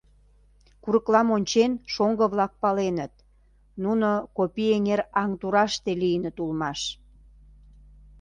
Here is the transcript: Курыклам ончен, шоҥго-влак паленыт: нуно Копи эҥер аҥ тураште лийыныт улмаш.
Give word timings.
Курыклам 0.83 1.27
ончен, 1.35 1.71
шоҥго-влак 1.93 2.51
паленыт: 2.61 3.13
нуно 3.83 4.09
Копи 4.37 4.65
эҥер 4.77 5.01
аҥ 5.21 5.31
тураште 5.39 5.91
лийыныт 6.01 6.35
улмаш. 6.43 6.79